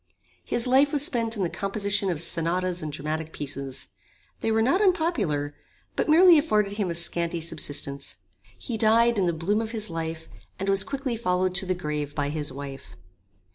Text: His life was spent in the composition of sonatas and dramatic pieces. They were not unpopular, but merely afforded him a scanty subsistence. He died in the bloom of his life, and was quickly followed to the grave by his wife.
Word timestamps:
His 0.43 0.65
life 0.65 0.91
was 0.93 1.05
spent 1.05 1.37
in 1.37 1.43
the 1.43 1.49
composition 1.51 2.09
of 2.09 2.19
sonatas 2.23 2.81
and 2.81 2.91
dramatic 2.91 3.31
pieces. 3.31 3.89
They 4.39 4.51
were 4.51 4.63
not 4.63 4.81
unpopular, 4.81 5.53
but 5.95 6.09
merely 6.09 6.39
afforded 6.39 6.73
him 6.73 6.89
a 6.89 6.95
scanty 6.95 7.39
subsistence. 7.39 8.17
He 8.57 8.79
died 8.79 9.19
in 9.19 9.27
the 9.27 9.31
bloom 9.31 9.61
of 9.61 9.73
his 9.73 9.91
life, 9.91 10.27
and 10.57 10.69
was 10.69 10.83
quickly 10.83 11.15
followed 11.17 11.53
to 11.53 11.67
the 11.67 11.75
grave 11.75 12.15
by 12.15 12.29
his 12.29 12.51
wife. 12.51 12.95